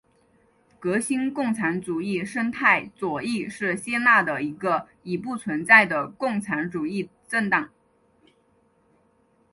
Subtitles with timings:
[0.79, 7.69] 革新共产主义生态左翼是希腊的一个已不存在的共产主义政党。